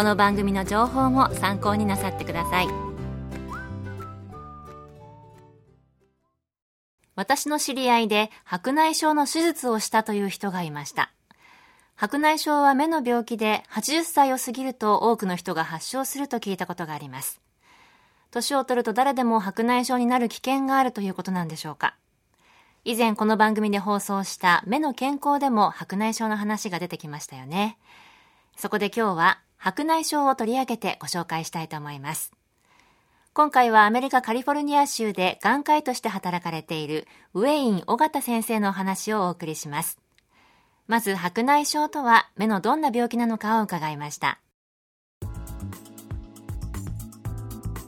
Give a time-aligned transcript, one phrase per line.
[0.00, 2.68] この番組の情報も参考になさってください。
[7.14, 11.12] 私の知り合いで白内障の手術をしたという人がいました。
[11.96, 17.42] 白内障は目の病気で80歳を過ぎると多くの人が発症すると聞いたことがあります。
[18.30, 21.94] 年を取ると誰でも白内障になる危険があるということなんでしょうか。
[22.86, 27.76] 以前この番組で放送した目の健康でも白内障の話が出てきましたよね。
[28.56, 32.32] そこで今日は白内障を取り上げてご紹介したいと思います。
[33.34, 39.98] 今回はアメリカカリフォルニア州で眼科医として働かれているウェイン・尾形先生のお話をお送りします。
[40.86, 44.40] まず白内障とは目のどんな病気なのかを伺いました。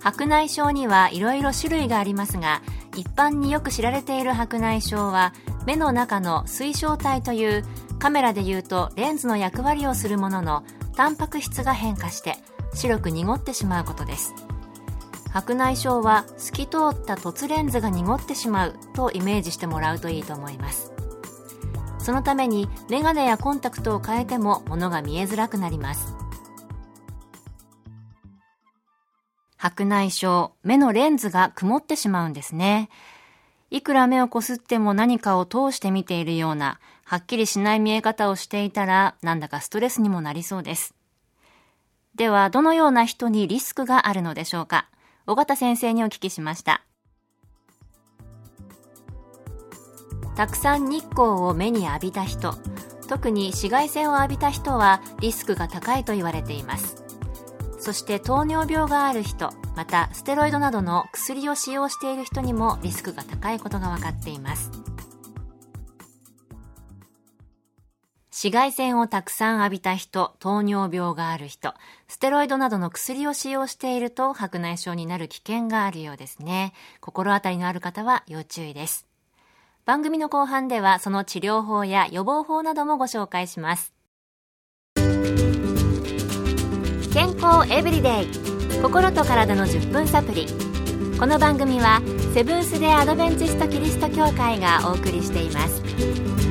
[0.00, 2.60] 白内障にはいろいろ種類がありますが、
[2.96, 5.32] 一般によく知られている白内障は
[5.64, 7.64] 目の中の水晶体という
[7.98, 10.64] カメラでいうとレンズの役割をするものの
[10.96, 12.36] タンパク質が変化して
[12.74, 14.34] 白く濁ってしまうことです。
[15.32, 20.92] 白内障は透き通った凸レンズが濁ってしまうとイメージしてもらうといいと思います。
[21.98, 26.14] そのためにメガネやコンタクトを変えても物が見えづらくなります。
[29.56, 32.90] 白内障、目のレンズが曇ってしまうんですね。
[33.70, 40.94] いくら目をこすっても何かを通して見ているような、はっきりしない見え方をしていたら、なんだかストレスにもなりそうです。
[42.14, 44.88] では、どのような人にリスクがあるのでしょうか？
[45.26, 46.82] 尾形先生にお聞きしました。
[50.36, 52.54] たくさん日光を目に浴びた人、
[53.08, 57.02] 特に紫外線を浴びた人はリスクが高いと言われています。
[57.78, 64.70] そして糖尿病がある人またステロイドなどの薬を使用している人にもリスクが高いことが分かっています
[68.42, 71.74] 紫外線をたくさん浴びた人、糖尿病がある人、
[72.08, 76.72] ステロイドなどの薬を使用していると白内障になる危険があるようですね。
[77.00, 79.06] 心当たりのある方は要注意です。
[79.84, 83.94] 番組の後半ではその治療法や予防法などもご紹介します。
[87.12, 90.48] 健康エブリデイ心と体の10分サプリ
[91.16, 92.02] この番組は
[92.34, 96.41] セブンス・デ・アドベンチスト・キリスト教会がお送りしています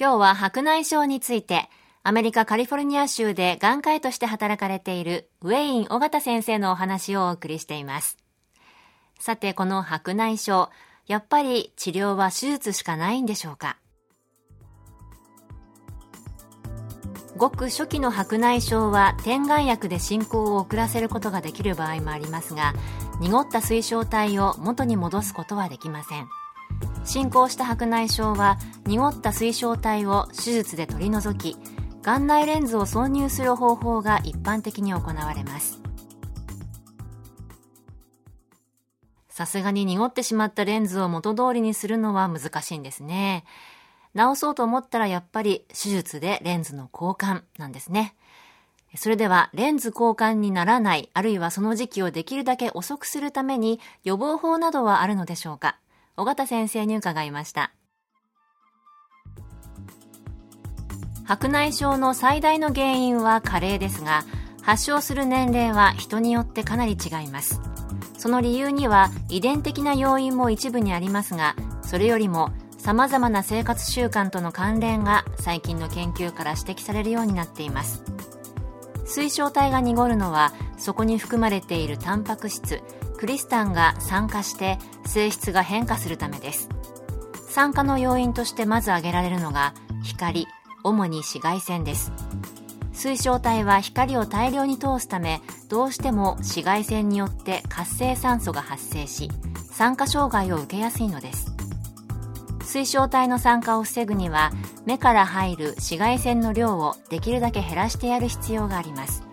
[0.00, 1.68] 今日は白内障について
[2.02, 8.16] アメリカカリフォルニア州で眼科医として働かれているウェイン・尾形先生のお話をお送りしています。
[9.18, 10.72] さてこの白内障
[11.06, 13.76] やっぱり治療は手術しかないんでしょうか？
[17.36, 22.72] ごく初期の白内障は点眼薬で進行を遅らせることができる場合もありますが
[23.20, 26.30] 濁った水晶体を元に戻すことはできません。
[27.04, 31.58] 進行した白内障は濁った水晶体を手術で取り除き
[32.02, 35.80] 眼内レンズを挿入する方法が一般的に行われます。
[39.28, 43.44] さすがに濁ってしまったレンズを元通りにするのは難しいんですね。
[44.12, 48.14] 直そうと思ったらやっぱり手術でレンズの交換なんですね。
[48.96, 55.78] それではレンズ交換にならない、あるいはその時期をできるだけ遅くするために予防法などはあるのでしょうか？
[56.20, 57.72] 尾形先生に伺いました。
[61.24, 64.24] 白内障の最大の原因は加齢ですが、
[64.62, 67.60] 発症する年齢は人によってかなり違います。
[68.18, 72.50] その理由には遺伝的な要因も一部にありますが、それよりも
[72.80, 78.02] 様々な生活習慣との関連が最近の研究から指摘されるようになっています
[79.04, 82.80] 水晶体が濁るのはそこに含まれているタンパク質
[83.20, 86.70] クリスタンが酸化して性質が変化するためです。
[87.50, 90.46] 酸化の要因としてまず挙げられるのが光
[90.82, 92.12] 主に紫外線です。
[92.94, 99.30] 水晶体は光を大量に通すためどうしても紫外線によって活性酸素が発生し
[99.70, 101.52] 酸化障害を受けやすいのです。
[102.64, 104.50] 水晶体の酸化を防ぐには
[104.86, 109.29] 目から入る紫外線の量をできるだけ減らしてやる必要があります。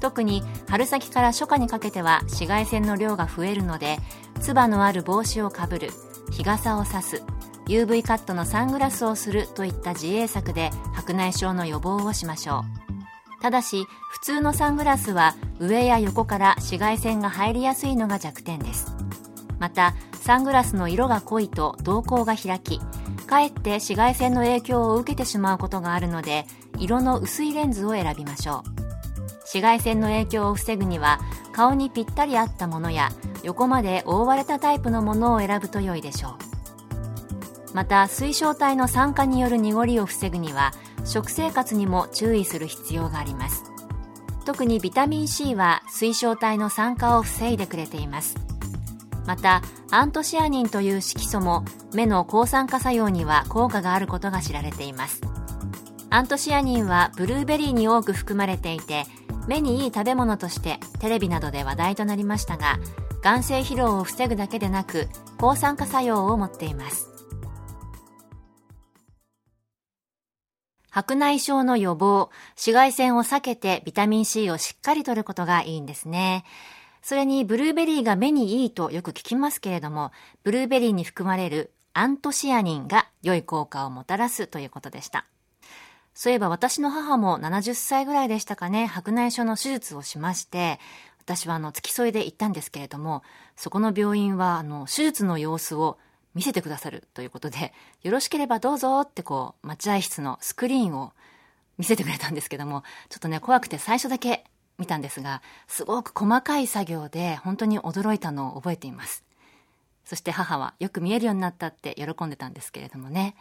[0.00, 3.98] 特に春先から初夏にかけては紫外線の量が増えるので
[4.40, 5.90] つばのある帽子をかぶる
[6.30, 7.22] 日傘を差す
[7.66, 13.42] UV カットのサングラスをするといった自衛策で白内障の予防をしましょう。
[13.42, 18.94] ただし普通のサングラスは上や横から紫外線が入りやすいのが弱点です。
[19.58, 22.80] またサングラスの色が濃いと瞳孔が開き
[23.26, 26.46] かえって紫外線の影響を受けてしまうことがあるので
[26.78, 28.75] 色の薄いレンズを選びましょう。
[29.46, 31.20] 紫外線の影響を防ぐには
[31.52, 33.10] 顔にぴったり合ったものや
[33.44, 36.56] 横まで覆われたタイプのものを選ぶと良いでしょう。
[37.72, 40.72] また水晶体の酸化による濁りを防ぐには
[41.04, 43.64] 食生活にも注意する必要があります。
[44.44, 48.36] 特にビタミン C は水晶体の酸化を防いでくれています。
[49.26, 51.64] またアントシアニンという色素も
[51.94, 55.20] 目の抗酸化作用には効果があることが知られています。
[56.10, 59.04] アントシアニンはブルーベリーに多く含まれていて
[59.46, 62.78] 目にいい食べ物としてテレビなどで話題となりましたが
[63.22, 65.08] 眼性疲労を防ぐだけでなく
[65.38, 67.16] 抗酸化作用を持っています
[70.96, 76.42] 白内障の予防、紫外線を避けてビタミン C をしっかりとることがいいんですね。
[77.02, 80.10] それにブルーベリーが目にいいとよく聞きますけれども、
[80.42, 85.26] ブルーベリーに含まれるアントシアニンが良い効果をもたらすということでした。
[86.16, 90.80] そういえば私の母も70歳ぐらいでしたかね、白内障の手術をしまして、
[91.20, 93.22] 私はあの付き添いで行ったんですけれども、
[93.54, 95.98] そこの病院はあの手術の様子を
[96.34, 101.12] 見せてくださるということで、よろしければどうぞってこう、待合室のスクリーンを
[101.76, 104.44] 見せてくれたんですけども、ちょっとね、怖くて最初だけ
[104.78, 109.22] 見たんですが、すごく細かい作業で本当に驚いたのを覚えています。
[110.06, 113.36] そして母はよく見えるようになったって喜んでたんですけれどもね。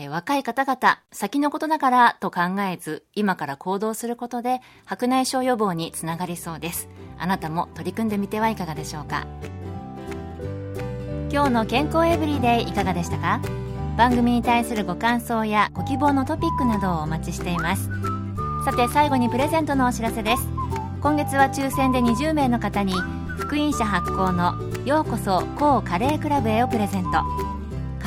[0.00, 2.40] え、若い方々、先のことだからと考
[2.70, 6.88] えず、今から行動することで白内障予防につながりそうです。
[7.18, 9.26] あなたも取り組んでみてはいかがでしょうか。
[11.32, 13.40] 今日の健康エブリデイいかがでしたか？
[13.96, 17.90] 番組に対するご感想やご希望のトピックなどをお待ちしています
[18.64, 20.48] さて最後にプレゼントのお知らせです
[21.00, 22.94] 今月は抽選で20名の方に
[23.38, 24.54] 福音社発行の
[24.86, 27.24] 「ようこそ高カレークラブへ」をプレゼント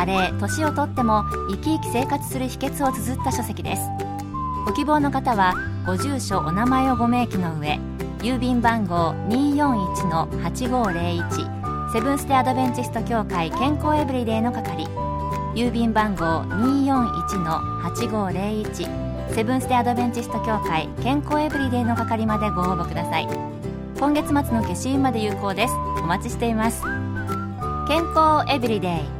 [0.00, 3.82] カレー年をとっても生き生き生活する秘訣を綴った書籍です。
[4.64, 5.52] ご希望の方は
[5.86, 7.78] ご住所お名前をご明記の上
[8.20, 14.88] 郵便番号241-8501セブンス・テ・アドベンチスト協会健康エブリデイの係
[15.54, 23.28] 郵便番号241-8501セブンス・テ・アドベンチスト協会健康エブリデイの係までご応募ください。
[23.98, 25.74] 今月末の消印まで有効です。
[26.02, 26.82] お待ちしています。
[27.86, 29.19] 健康エブリデイ。